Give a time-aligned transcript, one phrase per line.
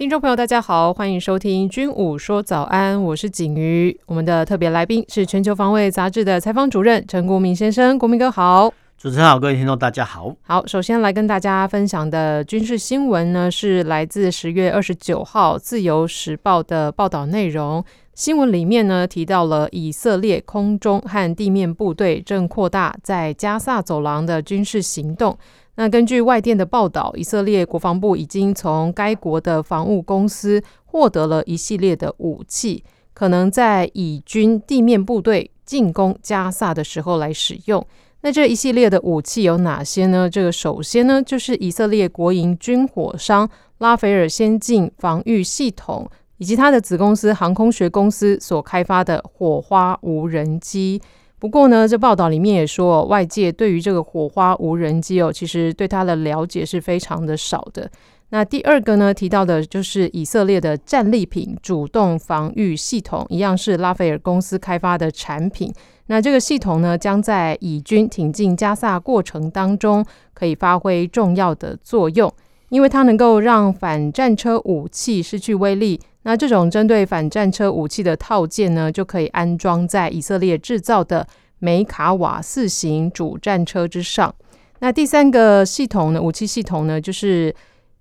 [0.00, 3.94] 听众朋友，大家好，欢迎收听《军武说早安》，我是景瑜。
[4.06, 8.72] 我们的特别来宾是《全球防卫杂志》的采访主任陈国民先生，国民哥好。
[8.96, 10.34] 主持人好，各位听众大家好。
[10.40, 17.84] 好，首先来跟大家分享的军事新闻呢，是来自十月二十九号《自由时报》的报道内容。
[18.14, 25.36] 新闻里面呢，提到了以色列空中和地面部队正扩大在加萨走廊的军事行动。
[25.76, 37.86] 那根据外电的报道，以色列国防部已经从该国的防务公司获得了一系列的武器，可能在以军地面部队进攻加萨的时候来使用。
[38.22, 40.28] 那这一系列的武器有哪些呢？
[40.28, 51.00] 这个首先呢，就是以色列国营军火商拉斐尔先进防御系统以及它的子公司航空学公司所开发的火花无人机。
[51.40, 57.90] 不过呢，这报道里面也说，外界对于这个火花无人机哦，其实对它的了解是非常的少的。
[58.28, 65.72] 那第二个呢，提到的就是以色列的战利品主动防御系统，一样是拉斐尔公司开发的产品。
[66.08, 70.04] 那这个系统呢，将在以军挺进加萨过程当中
[70.34, 72.30] 可以发挥重要的作用，
[72.68, 75.98] 因为它能够让反战车武器失去威力。
[76.22, 81.26] 那这种针对反战车武器的套件呢，就可以安装在以色列制造的
[81.58, 84.34] 梅卡瓦四型主战车之上。
[84.80, 87.54] 那第三个系统呢，武器系统呢，就是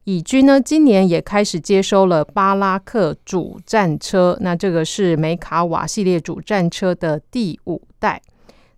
[0.03, 4.37] 以军呢今年也开始接收了巴拉克主战车。
[4.41, 8.21] 那这个是梅卡瓦系列主战车的第五代。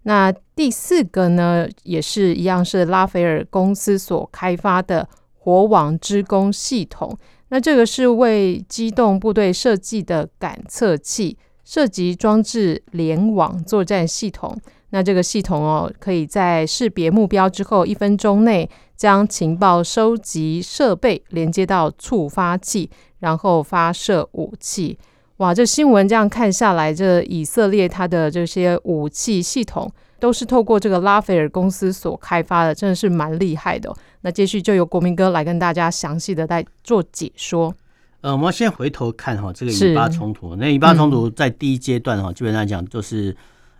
[0.03, 5.07] 那第四个呢，也是一样是拉斐尔公司所开发的
[5.37, 7.17] 火网之弓系统。
[7.51, 14.57] 那这个是为机动部队设计的感测器，涉及装置联网作战系统。
[14.91, 22.89] 那这个系统哦，可以在识别目标之后一分钟内，将情报收集设备连接到触发器，
[23.19, 24.97] 然后发射武器。
[25.37, 29.91] 哇，这新闻这样看下来，这以色列它的这些武器系统。
[30.21, 33.97] 都是透过这个拉斐尔公司所开发的，真的是蛮厉害的哦。
[34.21, 37.73] 那接续就由国民哥来跟大家详细的来做解说。
[38.21, 43.35] 呃，我们先回头看哈，这个以巴冲突，那以巴冲突在第一阶段哈，嗯、基本上讲就是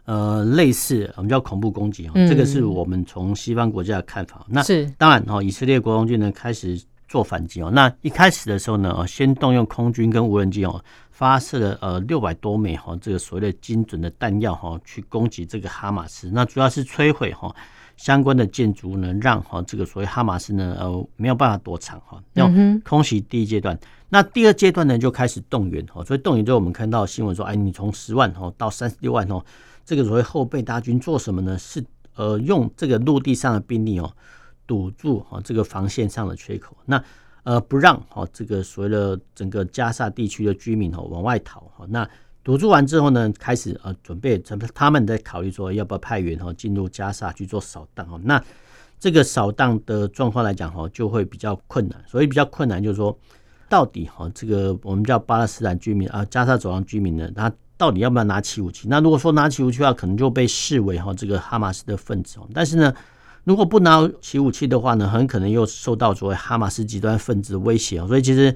[0.06, 4.44] 呃类似我们叫恐怖攻击哈，嗯、这个是我们从西方国家的看法。
[4.50, 7.69] 那是当然哈，以色列国防军呢开始做反击哦。
[7.72, 10.84] 那一开始的时候呢，先动用空军跟无人机哦。
[11.22, 17.56] 发射了呃六百多枚哈这个所谓的精准的弹药哈去攻击这个哈马斯，那主要是摧毁哈
[17.96, 23.80] 相关的建筑呢，让哈这个所谓哈马斯呢呃没有办法躲藏哈，用空袭第一阶段。
[24.09, 29.46] 那第二阶段呢就开始动员哈，所以动员之后我们看到新闻说，哎，你从十万哈到三十六万哦，
[29.86, 31.56] 这个所谓后备大军做什么呢？
[31.59, 34.12] 是呃用这个陆地上的兵力哦
[34.66, 36.76] 堵住哈这个防线上的缺口。
[36.84, 37.03] 那
[37.44, 41.85] 呃，不让哈这个所谓的整个加萨地区的居民哦往外逃哈。
[41.90, 42.07] 那
[42.44, 44.38] 堵住完之后呢，开始呃准备，
[44.75, 48.19] 他们在考虑说要不要派员哈进入加萨去做扫荡哈。
[48.24, 48.40] 那
[49.00, 52.00] 这个扫荡的状况来讲哈，就会比较困难。
[52.07, 53.18] 所以比较困难就是说，
[53.68, 58.88] 到底哈这个我们叫巴勒斯坦居民啊，加萨走廊居民呢，他到底要不要拿起武器？
[58.88, 62.38] 那如果说拿起武器的话，可能就被视为哈这个哈马斯的分子。
[62.53, 62.94] 但是呢。
[63.44, 68.56] 如果不拿起武器的话呢，很可能又受到所谓哈马斯极端分子的威胁，所以其实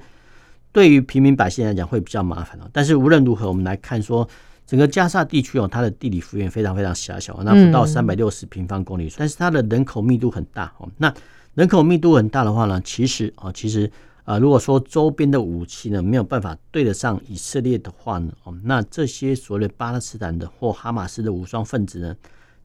[0.70, 2.58] 对于平民百姓来讲会比较麻烦。
[2.72, 4.28] 但是无论如何，我们来看说，
[4.66, 10.88] 整个加沙地区哦，它的地理幅员非常非常狭小，那不到三百六十平方公里，但是它的人口密度很大哦。
[10.98, 11.12] 那
[11.54, 13.90] 人口密度很大的话呢，其实啊，其实
[14.24, 22.14] 啊，如果说周边的武器呢没有办法对得上以色列的话呢，哦，那这些所谓的巴勒斯坦的或哈马斯的武装分子呢，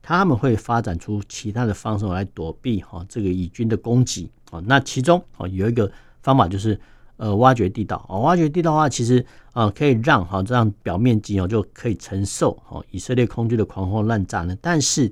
[0.02, 4.62] 他们会发展出其他的方式来躲避哈这个以军的攻击啊。
[4.66, 6.80] 那其中啊有一个方法就是
[7.18, 14.58] 呃挖掘地道啊，挖掘地道的话，其实啊可以让哈这样表面积哦就可以承受哈以色列空军的狂轰滥炸呢。
[14.60, 15.12] 但是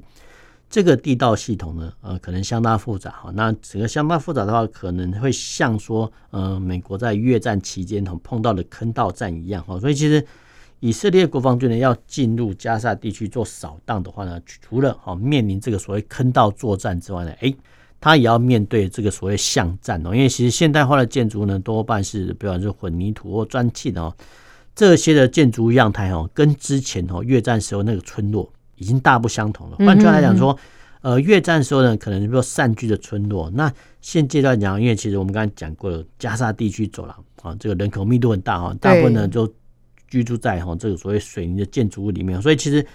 [0.70, 3.32] 这个地道系统呢呃可能相当复杂哈。
[3.36, 9.80] 那整个相当复杂的话，可能会像说呃美国在越战期间碰到的坑道战一样哈。
[9.80, 10.26] 所以其实。
[10.80, 17.56] 以色列国防军呢要进入加沙地区做扫荡的话呢，除了哈面临这个所谓坑道作战之外呢，诶，
[18.00, 20.16] 他也要面对这个所谓巷战哦。
[20.16, 24.16] 因为其实现代化的建筑呢多半是，比方说混凝土或砖砌的哦，
[24.74, 29.78] 这些的建筑样态哦，跟之前哦越战时候那个村落已经大不相同了。
[29.80, 30.58] 换句话来讲说，
[31.02, 39.46] 呃，越战时候呢，可能比如说散居的村落，那现阶段讲，因为其实我们刚才讲过了，加沙地区走廊啊，这个人口密度很大哈，大部分呢就
[40.10, 42.86] 居住在哈这个所谓水泥的建筑物里面，所以其实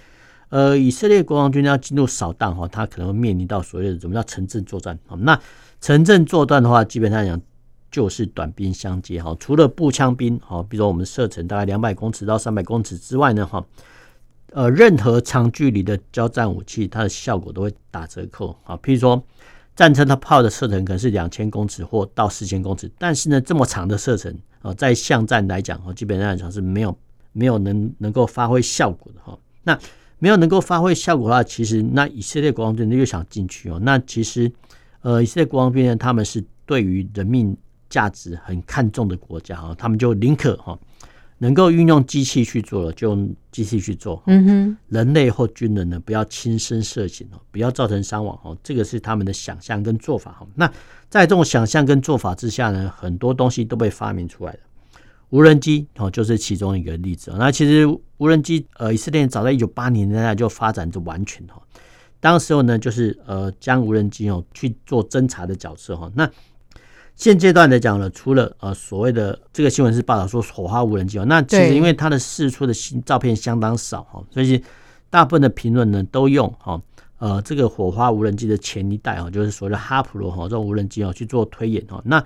[0.49, 4.99] 呃，以色列国防军要进入扫荡哈，他可能会面临到所谓的什么叫城镇作战。
[5.19, 5.39] 那
[5.81, 7.41] 城镇作战的话，基本上讲。
[7.91, 13.65] 就是短兵相接哈，除了步枪兵哈，比如说我们射程大概两百公尺到三百公尺之外呢哈，
[14.51, 18.75] 呃，任何长距离的交战武器，它的效果都会打折扣啊。
[18.83, 19.23] 譬如说
[19.77, 26.93] 战车它炮的射程可能是两千公尺或到四千公尺，但是呢，这么长的射程啊，在巷战来讲哈，基本上来讲是没有
[27.35, 29.37] 没有能能够发挥效果的哈。
[29.61, 29.77] 那
[30.17, 34.51] 没有能够发挥效果的话，其实那以色列国防军又想进去哦，那其实
[35.01, 37.55] 呃，以色列国防军呢，他们是对于人命。
[37.87, 40.77] 价值很看重的国家哈，他们就宁可哈
[41.37, 44.21] 能够运用机器去做了，就用机器去做。
[44.25, 50.47] 嗯哼，人类或军人呢，不要亲身涉险哦，不要造成伤亡哦，这个是他们的想象跟做法哈。
[50.55, 50.67] 那
[51.09, 54.59] 在这种想象跟做法之下呢，很多东西都被发明出来了。
[55.29, 57.33] 无人机哦，就是其中一个例子。
[57.37, 57.85] 那其实
[58.17, 61.61] 无人机呃，以色列早在一九八零年代就发展就完全哈。
[62.19, 66.09] 当时候呢，就是呃将无人机哦去做侦查的角色哈。
[66.15, 66.29] 那
[67.15, 74.61] 现阶段来讲呢，除了呃所谓的这个新闻是报道说火花无人机哦，那其实因为它的释出的新照片相当少哈，所以
[75.09, 76.81] 大部分的评论呢都用哈
[77.19, 82.01] 呃这个火花无人机的前一代哈，就是所谓的哈普罗哈这种无人机哦去做推演哈。
[82.05, 82.23] 那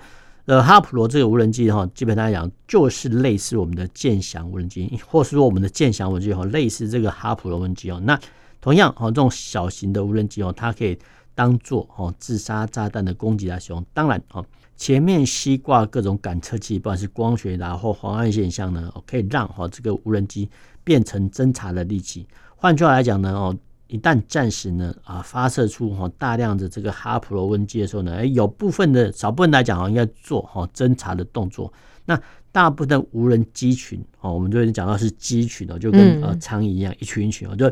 [0.50, 8.00] 呃哈普罗这个无人机哈，基本上来讲就是类似我们的剑翔无人机，或是说我们的剑翔无人机哈，类似这个哈普罗无人机哦。
[8.02, 8.18] 那
[8.60, 10.98] 同样哈这种小型的无人机哦，它可以
[11.36, 13.86] 当做哦自杀炸弹的攻击来使用。
[13.94, 14.44] 当然哦。
[14.76, 20.48] 前面吸挂各种感测器，不管是光学的或黄暗现象呢，可以让哈这个无人机
[20.82, 22.26] 变成侦察的利器。
[22.56, 23.54] 换句话来讲呢，哦，
[23.90, 31.72] 一旦暂时呢啊发射出哈大量的这个哈普罗无人机的时候呢，哎，有部分的少部分来讲哈应该做哈侦查的动作。
[32.04, 32.20] 那
[32.52, 37.70] 大部分的无人机群哦，我们就已经讲到是机群哦，就跟呃苍蝇一样一群一群哦，就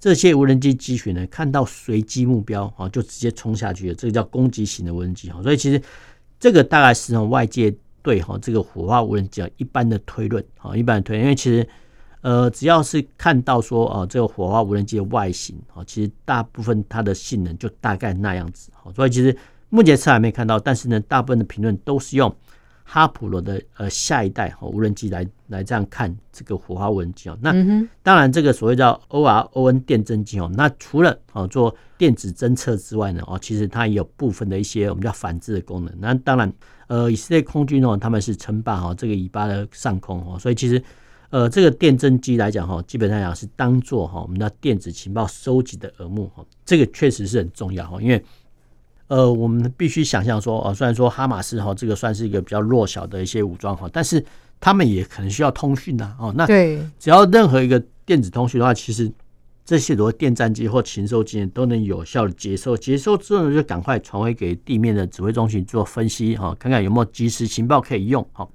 [0.00, 5.42] 这些无人机机群呢，看到随机目标啊，就直接冲下去了，这个叫攻击型的无人机哈。
[5.42, 5.80] 所以其实。
[6.40, 11.68] 这个大概是从外界对哈这个火化无人机一般的推论哈，一般的推论，因为其实
[12.20, 19.36] 呃只要是看到说啊这个火花无人机的外形哦，其实大部分它的性能就大概那样子哦，所以其实
[19.68, 22.34] 目前是还没看到，但是呢大部分的评论都是用。
[22.90, 27.52] 哈普罗的呃下一代无人机来来这样看这个火花无人机哦，那
[28.02, 35.94] 当然这个所谓叫 ORON 电侦机哦，那除了哦做电子侦测之外呢哦，其实它也有部分的一些我们叫反制的功能。
[35.98, 36.50] 那当然
[36.86, 40.82] 呃以色列空军哦他们是称霸哦这个以巴的上空哦，所以其实
[41.30, 48.24] 呃这个电侦机来讲哈，基本上讲是当做哈我们的电子情报收集的耳目哈，这个确实是很重要哈，因为。
[49.10, 54.22] 呃，我们必须想象说，哦，虽然说哈马斯哈这个算是一个比较弱小的一些武装哈，但是
[54.60, 59.10] 他们也可能需要通讯呐，哦，那对，只要任何一个电子通讯的话，其实
[59.64, 68.46] 这些多电战机或禽兽机都能有效的接收，接收之后就赶快传回给地面的指挥中心做分析哈，看看有没有即时情报可以用哈。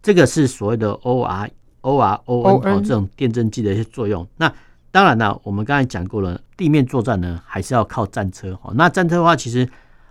[0.00, 1.50] 这个是所谓的 O R
[1.84, 4.26] O R O N 哦这种电震剂的一些作用。
[4.38, 4.50] 那
[4.90, 8.58] 当然了，我们刚才讲过了，地面作战呢，还是要靠战车。
[8.74, 9.68] 那战车的话，其实，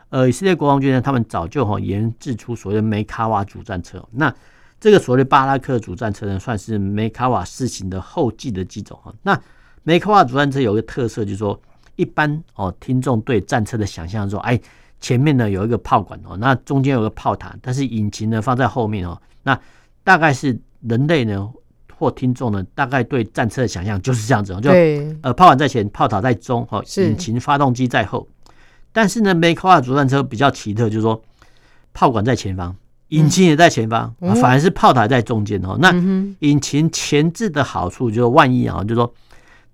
[0.09, 4.05] 呃，以色列国防军呢，他们早就哈研制出所谓的梅卡瓦主战车。
[4.11, 4.33] 那
[4.79, 9.13] 这个所谓的巴拉克主战车呢，算是梅卡瓦四型的后继的机种哈。
[9.23, 9.39] 那
[9.83, 11.59] 梅卡瓦主战车有一个特色，就是说，
[11.95, 14.59] 一般哦，听众对战车的想象说，哎，
[14.99, 19.57] 前面呢有一个炮管哦，那中间有个炮塔，但是引擎呢放在后面哦，那
[20.03, 21.49] 大概是人类呢。
[22.03, 24.69] 或听众呢，大概对战车的想象就是这样子，就
[25.21, 28.27] 呃炮管在前，炮塔在中，哈，引擎发动机在后。
[28.91, 31.19] 但是呢，梅卡瓦主战车比较奇特，就是说
[31.93, 32.75] 炮管在前方，
[33.07, 35.77] 引擎也在前方，嗯、反而是炮塔在中间哦。
[35.79, 35.91] 那
[36.39, 39.11] 引擎前置的好处就是，万一啊，就是说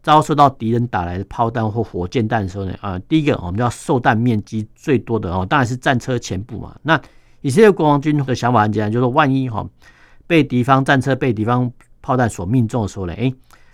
[0.01, 6.74] 遭受到敌人打来的炮弹或火箭弹的时候呢，啊，第一个我们叫受弹面积最多的哦，当然是战车前部嘛。
[6.83, 7.00] 那
[7.41, 9.67] 以色列国王军的想法很简单，就是说万一哈
[10.27, 11.69] 被敌方战车被敌方
[12.01, 13.34] 炮弹所命中的时候呢，哎，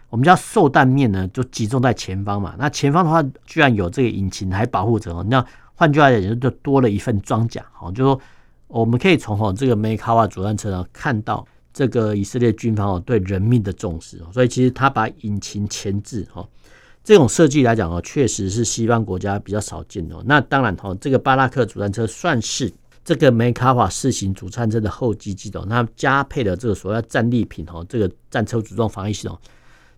[0.10, 2.56] 我们叫受弹面呢，就集中在前方嘛。
[2.58, 5.24] 那前方的话，居然有这个引擎还保护着。
[5.24, 7.66] 那换句话讲，就多了一份装甲。
[7.72, 8.20] 好，就说
[8.68, 14.22] 我们可以从哈这个梅卡瓦主战车呢，看到这个以色列军方哦对人命的重视。
[14.32, 16.48] 所以其实他把引擎前置哈
[17.04, 20.16] 这种设计来讲哦，确实是西方国家比较少见的。
[20.26, 22.72] 那当然哈，这个巴拉克主战车算是
[23.06, 29.40] 这个梅卡法四型主战车的后机系统，那加配的这个所谓战利品哦，这个战车主动防御系统。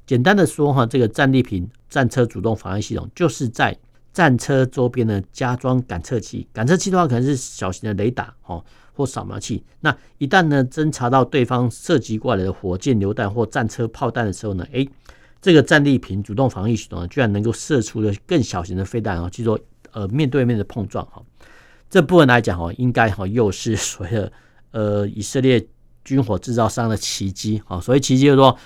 [0.05, 3.77] 简单的说哈，这个战利品战车主动防御系统就是在
[4.11, 6.45] 战车周边呢加装感测器。
[6.51, 8.61] 感测器的话，可能是小型的雷达哦，
[8.93, 9.63] 或扫描器。
[9.79, 14.85] 那一旦呢侦查到对方射击过来的火箭、榴弹或战车炮弹的时候呢，诶，
[15.41, 19.57] 这个战利品主动防御系统，居然能够射出了更小型的飞弹啊，就说
[19.93, 21.21] 呃面对面的碰撞哈。
[21.89, 24.31] 这部分来讲哦，应该哈又是 所谓的
[24.71, 25.65] 呃以色列
[26.03, 28.57] 军火制造商的奇迹啊，所以奇迹就是说，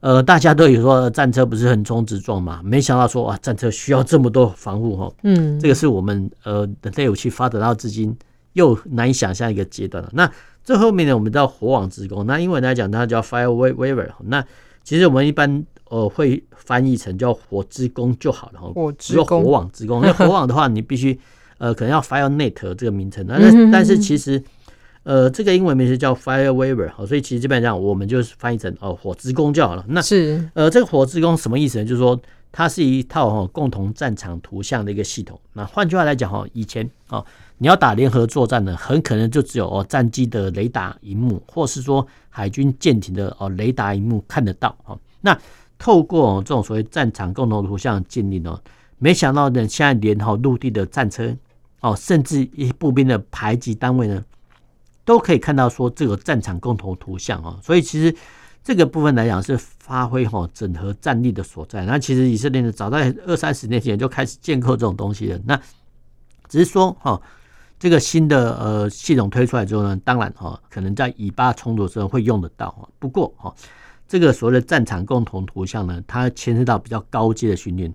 [0.00, 8.16] 呃大家都有说战车不是横冲直撞嘛，没想到说哇战车需要这么多防护哈，嗯，这个是我们呃人类武器发展到至今
[8.52, 10.10] 又难以想象一个阶段了。
[10.12, 10.30] 那
[10.62, 14.44] 最后面呢，我们叫火网之弓，那英文来讲它叫 fire weaver 那
[14.84, 21.18] 其实我们一般呃会翻译成叫火之弓就好了哈，火之弓，火网之弓，那火网的话 你必须。
[21.58, 24.42] 呃，可能要 FireNet 这个名称，但是但是其实，
[25.04, 29.84] 呃，这个英文名字叫 FireWaver，好，所以其实基本上我们就是翻译成哦火之弓就好了。
[29.88, 31.84] 那是呃，这个火之弓什么意思呢？
[31.84, 32.20] 就是说
[32.52, 35.40] 它是一套哈共同战场图像的一个系统。
[35.52, 37.24] 那换句话来讲哈，以前哦
[37.58, 44.98] 你要打联合作战呢，很可能就只有哦战机的雷达荧幕，或是说海军舰艇的哦雷达荧幕看得到哦。
[45.22, 45.38] 那
[45.78, 48.60] 透过这种所谓战场共同图像建立呢，
[48.98, 51.34] 没想到呢，现在连哈陆地的战车。
[51.86, 54.24] 哦，甚至一些步兵的排级单位呢，
[55.04, 58.12] 都可以看到说这个战场共同图像啊，所以其实
[58.64, 61.84] 这个部分来讲是发挥哈整合战力的所在。
[61.84, 65.38] 那其实以色列呢，早在二三十年前就开始建构这种东西了。
[65.44, 65.56] 那
[66.48, 67.22] 只是说哈，
[67.78, 72.88] 这个新的呃系统推出来之后呢，当然哈，可能在以巴冲突的时候会用得到哈。
[72.98, 73.54] 不过哈，
[74.08, 77.94] 这个所谓的战场共同图像呢，它牵涉到比较高阶的训练。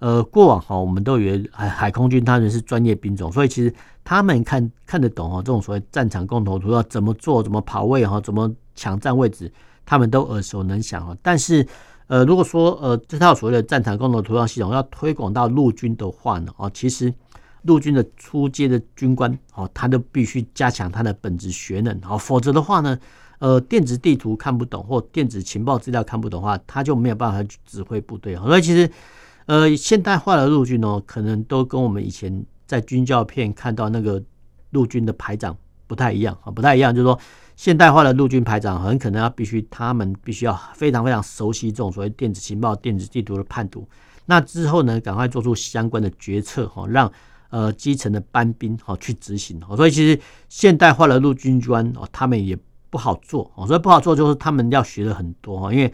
[0.00, 3.74] 呃，过往哈，我们都以为海海空军他们是专业兵种，所以其实
[4.04, 9.52] 他们看看得懂哈，这种所谓战场共同图要怎么做，怎么跑位哈，怎么抢占位置，
[9.84, 11.16] 他们都耳熟能详哈。
[11.20, 11.66] 但是，
[12.06, 17.12] 呃，如果说呃这套所谓的战场共同图像系统要推广到陆军的话呢，哦，其实
[17.62, 22.96] 陆军的初阶的军官哦，他都必须加强他的本职学能哦，否则的话呢，
[23.40, 28.36] 呃，电子地图看不懂或电子情报资料看不懂的话，他就没有办法去指挥部队。
[28.36, 28.88] 所以其实。
[29.48, 34.22] 呃，现代化的陆军呢，可能都跟我们以前在军教片看到那个
[34.72, 36.94] 陆军的排长不太一样啊，不太一样。
[36.94, 37.18] 就是说，
[37.56, 43.88] 现代化的陆军排长很可能要必须，他们必须要非常非常熟悉这种所谓电子情报、电子地图的判读。
[44.26, 47.10] 那之后呢，赶快做出相关的决策哈，让
[47.48, 49.58] 呃基层的班兵哈去执行。
[49.74, 52.54] 所以其实现代化的陆军官哦，他们也
[52.90, 55.90] 不好做，所以不好做就是他们要学的很多哈，因为。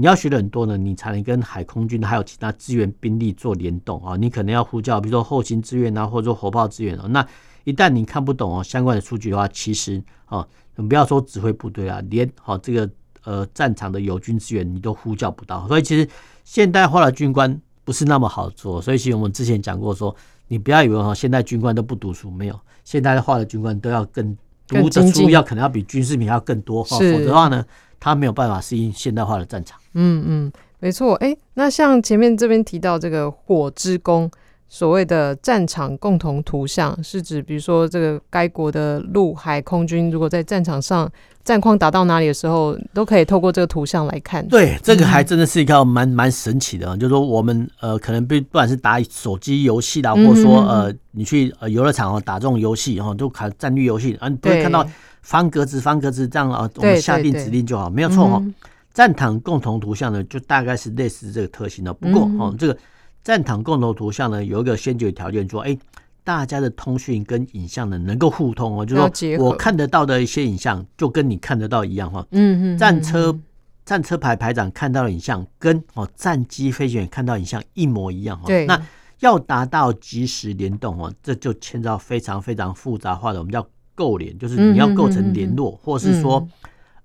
[0.00, 4.14] 你要学的很多呢，你才能跟海空军还有其他支援兵力做联动啊。
[4.16, 7.08] 你可能要呼叫，比如说后勤支援啊，或者说火炮支援啊。
[7.08, 7.26] 那
[7.64, 12.88] 一旦你看不懂哦相关的数据的话，其实啊，你不要说指挥部队啊，连好这个
[13.24, 15.66] 呃战场的友军支援你都呼叫不到。
[15.66, 16.08] 所以其实
[16.44, 18.80] 现代化的军官不是那么好做。
[18.80, 20.14] 所以其实我们之前讲过说，
[20.46, 24.36] 你不要以为哈现代军官都不读书，没有，现代化的军官都要更
[24.68, 27.64] 读的书要可能要比军事品要更多，否则的话呢，
[28.00, 29.78] 他没有办法适应现代化的战场。
[29.94, 31.14] 嗯嗯，没错。
[31.16, 34.30] 哎，那像前面这边提到这个火之弓，
[34.68, 41.10] 所谓的战场共同图像，是指比如说这个该国的陆海空军，如果在战场上
[41.42, 44.46] 战况打到哪里的时候，都可以透过这个图像来看。
[44.46, 54.86] 对，这个还真的是一个蛮蛮神奇的，嗯、就是说我们呃，可能不不管是打手机游戏啦，或者说呃，你去呃游乐场哦打这种游戏哈，都看战略游戏啊，你不会看到
[55.28, 58.40] 方格子方格子这样啊，我们下定指令就好，没有错哦。
[58.42, 58.54] 嗯
[58.94, 61.94] 战场共同图像呢，就大概是类似这个特性的。
[61.94, 62.76] 不过哦，这个
[63.22, 65.78] 战场共同图像呢，有一个先决条件，说，哎，
[66.24, 72.26] 大家的通讯跟影像呢能够互通哦，就是说我看得到的一些影像，就跟你看得到一样哈。
[72.32, 72.78] 嗯嗯。
[72.78, 73.38] 战车
[73.84, 78.46] 战车排排长看到的影像，跟哦战机飞行员看到影像一模一样哈。
[78.46, 78.66] 对。
[78.66, 78.82] 那
[79.20, 83.64] 要达到即时联动哦，这就牵到非常非常复杂化的，我们叫
[83.98, 86.46] 构联，就是你要构成联络，或是说。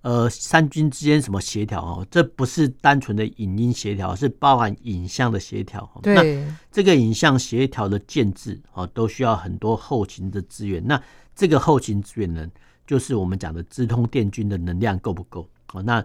[0.04, 2.06] 呃，三军之间什么协调哦？
[2.12, 5.90] 这不是单纯的影音协调，是包含影像的协调。
[6.02, 10.84] 对，那这个影像协调的建制哦，都需要很多后勤的资源。
[10.86, 11.02] 那
[11.34, 12.46] 这个后勤资源呢，
[12.86, 15.48] 就是我们讲的直通电军的能量够不够？
[15.72, 16.04] 哦，那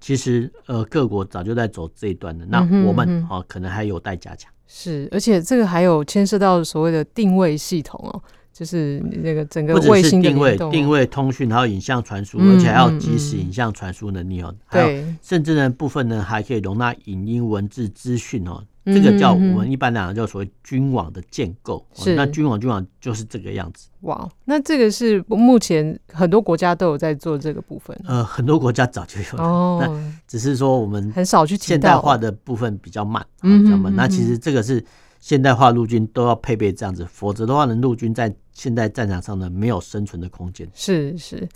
[0.00, 2.46] 其实呃，各国早就在走这一段了。
[2.46, 4.48] 那我们哦，可能还有待加强。
[4.68, 8.22] 是，而且这个还有牵涉到所谓的定位系统哦。
[8.60, 14.54] 就是那个整个卫星定位、定位通讯，还有影像传输，而且还要即时影像传输能力哦。
[14.66, 21.82] 还有甚至呢部分呢还可以容纳影音文字资讯哦，这个叫我们一般来讲叫所谓军网的建构。
[21.94, 23.88] 是，那军网军网就是这个样子。
[24.00, 27.98] 哇，那这个是目前很多国家都有在做这个部分。
[28.04, 33.90] 呃，很多国家早就有了，哦，那只是说我们很少去现代化的部分比较慢，嗯，知道吗？
[33.94, 34.84] 那其实这个是
[35.20, 40.68] 现代化陆军都要配备这样子，否则的话呢，陆军在现代战场上呢没有生存的空间。
[40.74, 41.48] 是是。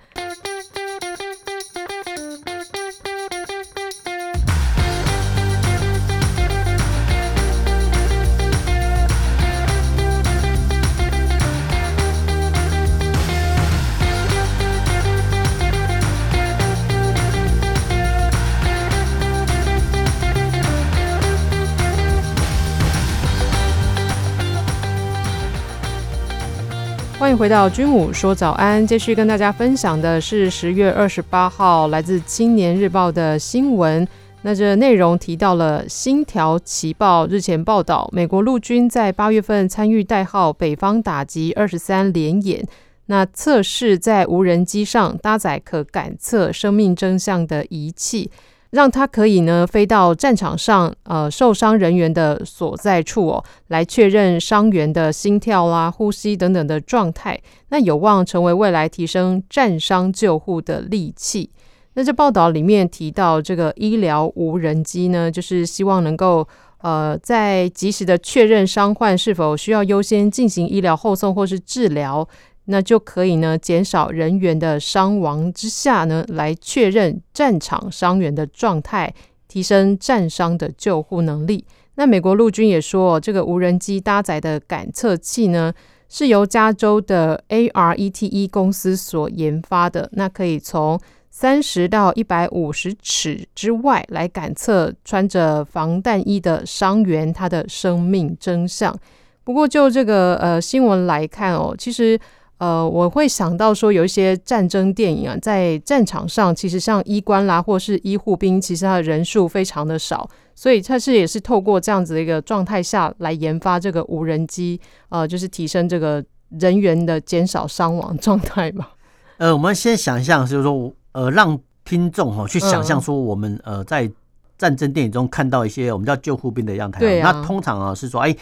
[27.36, 34.06] 回到军武说早安，继续跟大家分享的是十月二十八号来自《青年日报》的新闻。
[34.42, 42.64] 那这内容提到了《星条旗报》日前报道，美国陆军在八月份参与代号“北方打击二十三”联演，
[43.06, 48.30] 那测试在无人机上搭载可感测生命征象的仪器。
[48.74, 57.40] 让他可以呢飞到战场上，呃，受伤人员的所在处哦，来确认伤员的心跳啦、呼吸等等的状态。
[57.68, 61.50] 那有望成为未来提升战伤救护的利器。
[61.94, 66.44] 那这报道里面提到，这个医疗无人机呢，就是希望能够
[66.78, 72.28] 呃，在及时的确认伤患是否需要优先进行医疗后送或是治疗。
[72.66, 79.12] 那就可以呢，减少人员的伤亡之下呢，来确认战场伤员的状态，
[79.46, 81.66] 提升战伤的救护能力。
[81.96, 85.74] 那美国陆军也说，这个无人机搭载的感测器呢，
[86.08, 90.08] 是由加州的 ARETE 公司所研发的。
[90.12, 90.98] 那可以从
[91.30, 98.96] 三十到一百五十尺之外来感测穿着防弹衣的伤员他的生命真相。
[99.44, 102.18] 不过就这个呃新闻来看哦，其实。
[102.58, 118.86] 呃，我会想到说，有一些战争电影啊，在战场上，其实像医官啦，或是医护兵，其实他的人数非常的少，所以他是也是透过这样子的一个状态下来研发这个无人机，呃，就是提升这个人员的减少伤亡状态嘛。
[119.38, 124.08] 呃，我们先想象，就是说，呃，让听众哈去想象说，我们呃在
[124.56, 128.34] 战争电影中看到一些我们叫救护兵的样态，那通常啊是说，哎，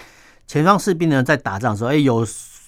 [0.47, 2.25] 前方士兵呢在打仗的时候，哎有。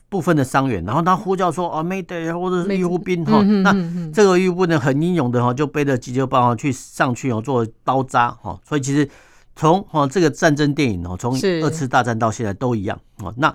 [0.09, 3.75] 部分的伤员，然后他呼叫说：“啊，Mayday，或者是医护兵哈。”那
[4.13, 8.59] 这个医护呢，很英勇的哈，就背着急救包去上去哦，做包扎哈。
[8.65, 9.09] 所以其实
[9.57, 13.35] 从哈这个战争电影哦，从二次大战到现在都一样哦。
[13.37, 13.53] 那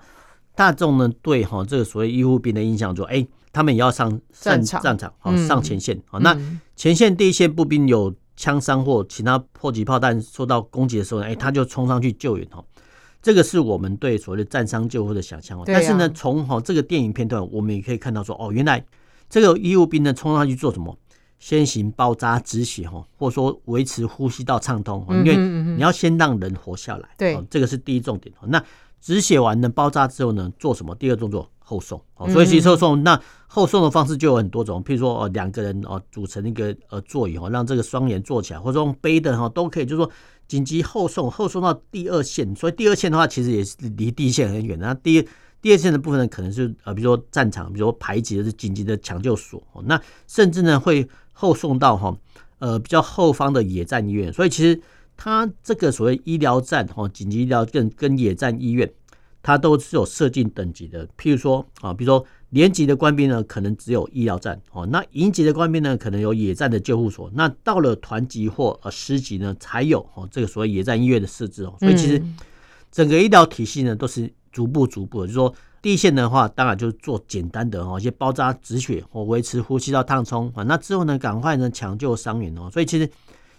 [0.56, 6.20] 大众呢对哈这个所谓医护兵的印象说：“哎，他们也要上战战场哦，上前线哦。
[6.20, 6.38] 那
[6.76, 12.64] 前线第一线步兵有枪伤或其他迫击炮弹受到攻击的时候呢，哎，他就冲上去救援哦。”
[13.22, 18.84] 这个是我们对所谓的战伤救护的想象哦，但是呢，从哈这个电影片段，我们也可以看到说，哦，原来
[19.30, 20.98] 这个医务兵呢冲上去做什么？
[21.38, 27.10] 先行包扎止血哈，或者说维持呼吸道畅通，因为你要先让人活下来。
[27.18, 28.34] 对，这个是第一重点。
[28.48, 28.62] 那
[29.00, 30.94] 止血完呢，包扎之后呢，做什么？
[30.96, 32.02] 第二动作后送。
[32.28, 40.10] 所以其实后送，那后送的方式就有很多种，譬如说哦，两个人哦组成一个呃座椅哦，让这个双人坐起来，或者用背的哈都可以，就是说。
[40.50, 44.78] 紧急后送，后送到第二线，所以第二线的话，其实也是离第一线很远。
[44.80, 45.26] 那第一
[45.62, 52.18] 第二线的部分呢，可能是呃，比如说战场，比如说排挤的是紧急的抢救所，那甚至呢会后送到哈
[52.58, 54.34] 呃比较后方的野战医院。
[54.34, 54.82] 所以其实
[55.16, 58.92] 它这个所谓医疗站哈，紧急医疗跟跟野战医院，
[59.42, 61.08] 它都是有设定等级的。
[61.18, 62.26] 譬如说啊，比如说。
[62.52, 67.30] 连级的官兵呢，可能只有医疗站哦；那营级的官兵呢，可能有野战的救护所。
[67.36, 71.76] 那到了团级或呃师级呢，才有哦这个所谓野战医院的设置哦。
[71.80, 72.20] 所以其实
[72.92, 75.28] 整个医疗体系呢，都是逐步逐步的。
[75.28, 80.64] 就是说第一线的话，当然就是做简单的哦，一些包扎止血或维持呼吸道畅通啊。
[80.64, 82.68] 那之后呢，赶快呢抢救伤员哦。
[82.74, 83.08] 所以其实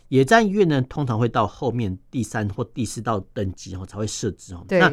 [0.08, 4.66] 野战医院呢，通常会到后面第三或第四道等级哦才会设置哦。
[4.68, 4.92] 那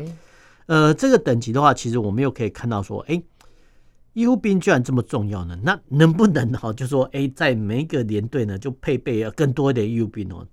[0.67, 3.19] 呃这个等级的话，其实我们又可以看到说，哎。
[4.17, 5.55] 医护兵居然这么重要呢？
[5.61, 10.43] 那能不能哈，就说哎，在每一个连队呢，就配备更多一点医护兵哦？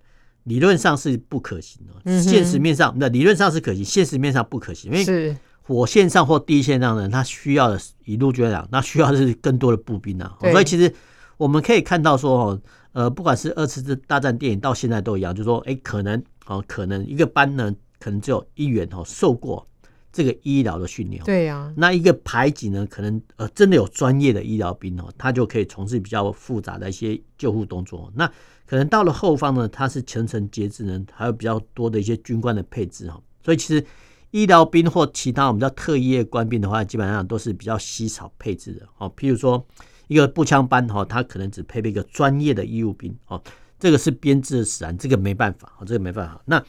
[0.42, 10.36] 理论上是不可行的，现实面上那理论上是可行，现实面上不可行，因为火线上或第一线上呢，他需要的以陆军来讲，那需要的是更多的步兵啊。
[10.42, 10.92] 所以其实
[11.38, 19.66] 我们可以看到说哦，呃，不管是二次大战电影到现在都一样，就说哎，可能哦，可能一个班呢，可能只有一员哦受过。
[20.14, 28.12] 这个医疗的训练，对呀，那一个排级呢，可能呃真的有专业的医疗兵哦，他就可以从事比较复杂的一些救护动作。
[28.14, 28.24] 那
[28.64, 33.20] 可能到了后方呢，他是层层节制呢，还有比较多的一些军官的配置哈。
[33.44, 33.84] 所以其实
[34.30, 39.12] 医疗兵或其他我们叫特异业官兵的话，基本上都是比较稀少配置的哦。
[39.16, 39.66] 譬如说
[40.06, 43.42] 一个步枪班哈，他可能只配备一个专业的医务兵哦，
[43.80, 46.40] 这个是编制的使然，这个没办法，这个没办法。
[46.46, 46.64] 那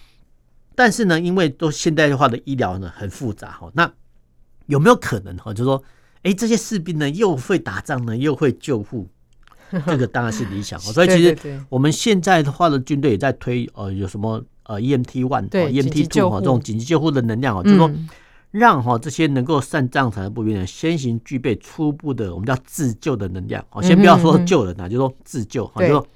[0.76, 3.92] 但是呢，因为都现代化的医疗呢很复杂哈，那
[4.68, 5.84] 有没有可能哈，就是说，
[6.24, 9.08] 哎，这些士兵呢又会打仗呢，又会救护？
[9.88, 17.92] 这个当然是理想，所以其实我们现在的话的军队也在推呃有什么呃 EMT one、EMT two 哈这种紧急救护的能量哦，就是说
[18.52, 26.08] 让哈这些能够上战场的步兵呢先行具备初步的我们叫自救的能量哦，先不要说救人啊，就说自救哈，就说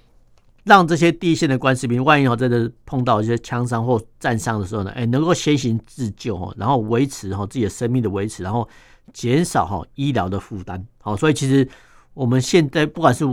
[0.69, 8.69] 让这些第一线的官士兵万一哦真的碰到一些枪伤或战伤的时候呢，哎能够先行自救哦，然后维持哈自己的生命的维持，然后
[9.11, 11.67] 减少哈医疗的负担好，所以其实。
[12.15, 13.23] 我们现在不管是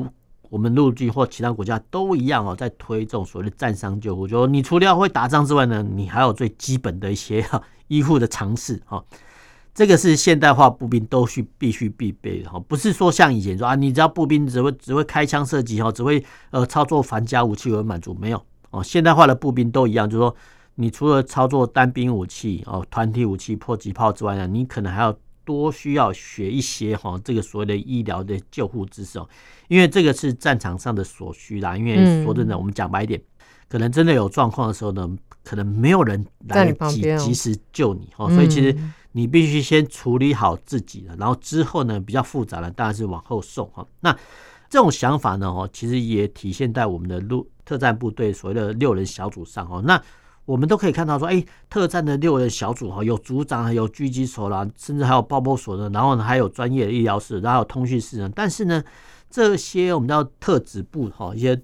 [0.49, 7.45] 我们陆军或其他国家都一样哦，在推这种所谓的战伤救护，就说你除了要会打仗之外呢，你还有最基本的一些
[7.89, 9.03] 医护的常识哈。
[9.77, 18.83] 这个是现代化步兵都需必须必备的哈，不是说像以前说啊，你只要步兵只会只会开枪射击哈，只会呃操作反甲武器而满足，没有哦。
[18.83, 20.35] 现代化的步兵都一样，就是说
[20.77, 25.17] 你除了操作单兵武器哦、团体武器、迫击炮之外呢，你可能还要。
[25.47, 29.29] 多需要学一些哈，这个所谓的医疗的救护知识哦，
[29.69, 31.77] 因为这个是战场上的所需啦。
[31.77, 33.23] 因为说真的，我们讲白一点，
[33.69, 35.09] 可能真的有状况的时候呢，
[35.45, 38.77] 可能没有人来及及时救你哦，所以其实
[39.17, 43.83] 你必须先处理好自己的，然后之后呢，比较复杂的当然是往后送哈。
[44.01, 44.15] 那
[44.69, 49.81] 这种想法呢，哦，其实也体现在我们的陆特战部队所谓的六人小组上哦。
[49.87, 49.99] 那
[50.45, 58.31] 我们都可以看到说，哎，特战的六人小组哈，有组长，还有狙击手啦，甚至还有爆破所的，然后呢还有专业的医疗室，然后还有通讯室呢。
[58.35, 58.85] 但是呢，
[59.31, 61.59] 这些我们叫特指部哈，一些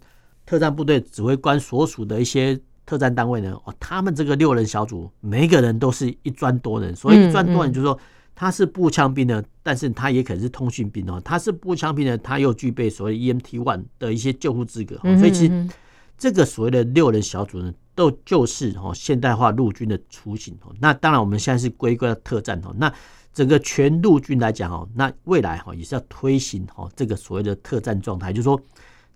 [0.46, 7.98] 特战部队指挥官所属的一些特战单位呢，哦，他们这个六人小组，每一个人都是一专多人，所以一专多人就是说
[8.34, 15.68] 他是步枪兵呢，但是他也可能是通讯兵哦，他是步枪兵呢，他又具备所谓 EMT one 的一些救护资格，所以其实
[16.16, 17.72] 这个所谓的六人小组呢。
[17.94, 20.74] 都就是哦，现代化陆军的雏形哦。
[20.80, 22.74] 那当然，我们现在是归归到特战哦。
[22.78, 22.90] 那
[23.34, 28.58] 整个全陆军来讲哦，那未来哈也是要推行哦这个所谓的特战状态，就是说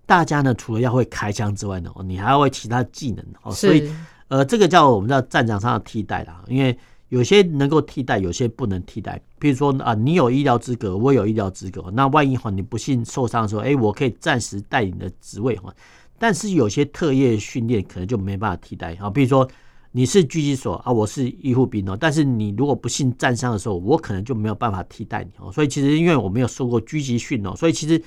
[0.06, 3.52] 大家呢除了要会开枪之外呢，你还要会其他技能哦。
[3.52, 3.90] 所以
[4.28, 6.42] 呃，这个叫我们叫战场上的替代啦。
[6.48, 6.76] 因为
[7.08, 9.20] 有些能够替代，有些不能替代。
[9.38, 15.72] 比如说啊，你有医疗资格，我有医疗资格，那万一哈你不幸受伤的时候，哎，我可以暂时带你的职位哈。
[16.18, 19.48] 但是有些特业训练可能就没办法替代啊，比如说
[19.92, 25.52] 你是狙击手啊，我是医护兵哦，但是你如果不幸战伤的时候，我可能就没有办法替代你哦。
[25.52, 28.02] 所以其实因为我没有受过狙击训哦，所以其实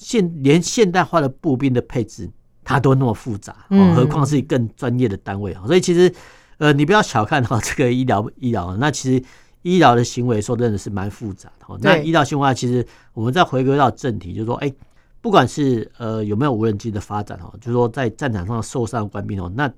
[0.00, 2.30] 现连现代化的步兵的配置
[2.64, 5.62] 它都那么复杂哦，何况是更专业的单位啊。
[5.66, 6.12] 所以其实
[6.56, 9.22] 呃，你不要小看哈这个医疗医疗，那其实
[9.62, 11.78] 医疗的行为说真的是蛮复杂的哦。
[11.82, 14.72] 那医疗行为其实我们再回归到正题，就是说哎。
[15.22, 19.70] 不管是呃有没有无人机的发展哦，就是说在战场上受伤的官兵哦，那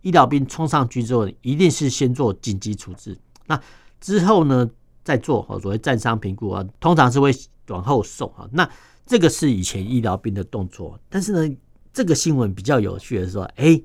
[0.00, 3.60] 医疗兵冲上去之后，一定是先做紧急处置，那
[4.00, 4.68] 之后呢
[5.04, 7.32] 再做哦所谓战伤评估啊，通常是会
[7.68, 8.48] 往后送啊。
[8.50, 8.68] 那
[9.08, 11.56] 这个是以前医疗兵的动作，但是呢，
[11.94, 13.80] 这个新闻比较有趣的是说，哎，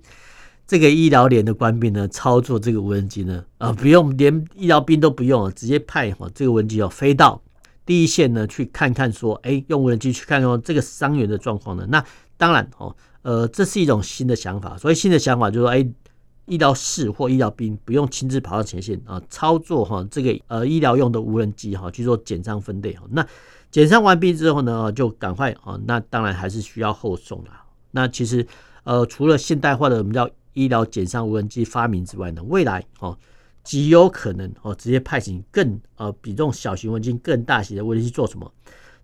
[0.67, 7.41] 这个医疗连的官兵呢操作这个无人机呢，啊不用连医疗兵都不用，直接派哈这个无人机哦飞到。
[7.85, 11.85] 第一线呢，去看看说，哎，用无人机去看看这个伤员的状况呢。
[11.89, 12.03] 那
[12.35, 14.77] 当然哦，呃，这是一种新的想法。
[14.77, 15.87] 所以新的想法就是说，哎，
[16.47, 23.03] 医疗士或医疗兵不用亲自跑到前线啊，操作哈这个呃医疗用的无人机哈去做减伤分类哈。
[23.09, 23.25] 那
[23.73, 27.65] 减伤完毕之后呢，就赶快啊，那当然还是需要后送啦。
[27.89, 28.45] 那其实
[28.83, 33.17] 呃，除了现代化的我们叫医疗减伤无人机发明之外呢，未来哦。
[33.63, 38.51] 极有可能哦，直接派遣更呃比这种小型无人机更大型的无人机做什么？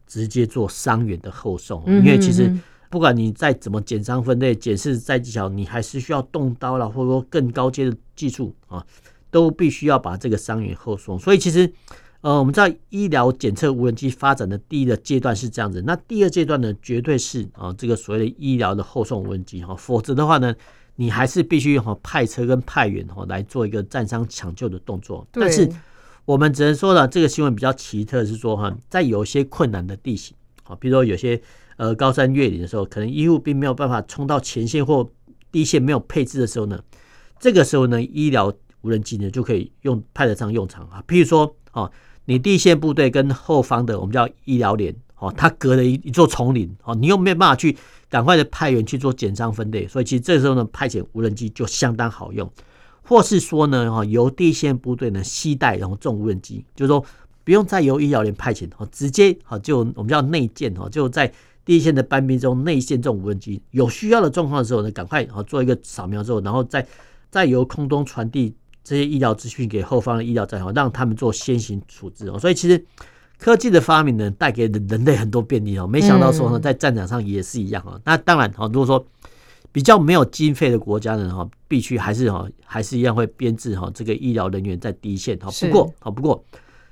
[0.06, 1.82] 直接做伤员的后送。
[1.86, 2.54] 因为其实
[2.90, 8.86] 不管你再怎么减伤分类、检视再技巧，你还是需要动刀了，或者说更高阶的技术啊，
[9.32, 11.18] 都必须要把这个伤员后送。
[11.18, 11.72] 所以其实
[12.22, 20.56] 呃，我们知道医疗检测无人机发展的第一个阶段是这样子，那第二阶段呢，绝对是啊这个所谓的医疗的后送无人机哈，否则的话呢。
[21.02, 25.66] 你还是必须哈派车跟派员哈来做一个战伤抢救的动作，但是
[26.26, 31.42] 我们只能说呢，这个新闻比较奇特是说哈，在有些困难的地形啊，比如说有些
[31.78, 35.10] 呃高山越岭的时候，可能医护兵没有办法冲到前线或
[35.54, 36.78] 第一线没有配置的时候呢，
[37.40, 41.02] 这个时候呢，医疗无人机呢就可以用派得上用场啊。
[41.08, 41.90] 譬如说啊，
[42.30, 47.76] 你第一线部队跟后方的我们叫医疗连哦，它隔了一一座丛林哦，你又没有办法去。
[48.12, 52.52] 赶快的派员去做减伤分类，所以其实这时候呢，派遣无人机就相当好用，
[53.04, 57.06] 或是说呢，哈，由第一线部队呢携带然后这种无人机，就是说
[57.44, 61.32] 不用再由医疗连派遣，哈，直接哈就我们叫内建，哈，就在
[61.64, 66.84] 第一线的班兵中内线这种无人机，有需要的状况的时候呢，赶快哈做一个扫描之后，然后再
[67.30, 72.40] 再由空中传递这些医疗资讯给后方的医疗站，哈，让他们做先行处置哦。
[72.40, 72.84] 所以其实
[73.38, 75.86] 科技的发明呢，带给人类很多便利哦。
[75.86, 78.00] 没想到说呢，在战场上也是一样啊。
[78.04, 79.06] 那当然哈，如果说
[79.72, 85.50] 比较没有经费的国家呢，哈，必须还是哈，还是一样会编制哈这个医疗人员在第一线哈。
[85.62, 86.44] 不过，好不过，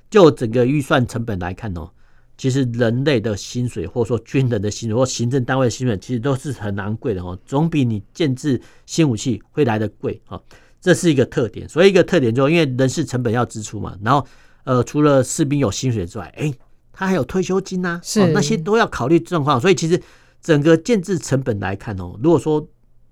[0.08, 1.90] 就整个预算成本来看哦，
[2.36, 10.40] 其实人类的薪水或者说军人的薪水或行政单位的薪水，其实都是很昂贵的哈，总比你建制新武器会来的贵哈。
[10.80, 11.68] 这是一个特点。
[11.68, 14.26] 所以一个特点就是，因为人事成本要支出嘛，然后
[14.64, 16.52] 呃，除了士兵有薪水之外，哎，
[16.92, 19.60] 他还有退休金呐，是那些都要考虑状况。
[19.60, 20.00] 所以其实。
[20.40, 22.64] 整个建制成本来看哦，如果说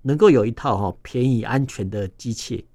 [0.03, 2.65] 能够有一套哈便宜安全的机器，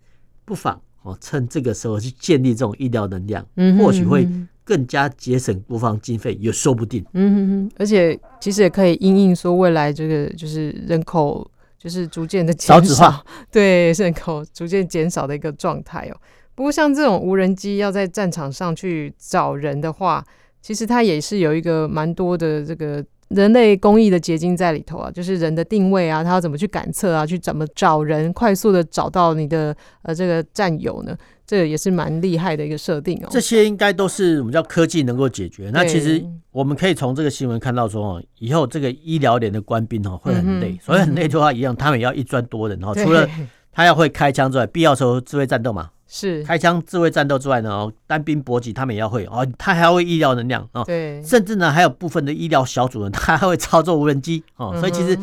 [0.44, 4.28] 不妨哦趁这个时候去建立这种医疗能量，嗯，或许会
[4.62, 7.02] 更加节省国防经费，也说不定。
[7.14, 11.50] 嗯哼哼，而且其实也可以因应说未来这个就是人口
[11.82, 16.16] 就是逐渐的减少，少子化，对，人口逐渐减少的一个状态哦。
[16.54, 20.24] 不过像这种无人机要在战场上去找人的话，
[20.60, 23.04] 其实它也是有一个蛮多的这个。
[23.28, 31.16] 人类工艺的结晶在里头啊，就是人的定位啊，它要怎么去感测啊，去怎么找人，快速的找到你的呃这个战友呢？
[31.52, 33.28] 这个也是蛮厉害的一个设定哦。
[33.30, 35.70] 这些应该都是我们叫科技能够解决。
[35.70, 42.94] 那其实我们可以从这个新闻看到说哦，以后这个医疗连的官兵哦会很累，嗯、所以很累的话一样，他们也要一专多人哦。
[42.94, 43.28] 除了
[43.70, 45.90] 他要会开枪之外，必要时候自卫战斗嘛。
[46.08, 55.18] 是开枪自卫战斗之外呢，哦，单兵搏击他们也要会哦，他还要会医疗能量哦，对，甚至呢还有部分的医疗小组呢，他还会操作无人机哦，所以其实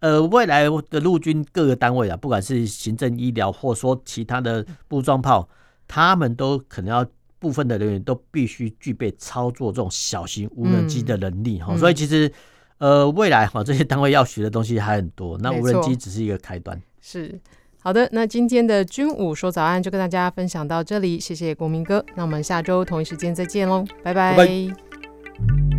[0.00, 5.48] 呃未来的陆军各个单位啊，不管是行政医疗或说其他的步装炮，
[5.86, 7.06] 他们都可能要
[7.38, 12.32] 部分的人员都必须具备操作这种小型无人机的能力哈，所以其实
[12.78, 17.40] 呃未来哈这些单位要学的东西还很多，那无人机只是一个开端，是。
[17.80, 24.34] 好的，那今天的军武说早安就跟大家分享到这里，谢谢国民哥，那我们下周同一时间再见喽，拜拜。
[24.34, 25.73] 拜拜。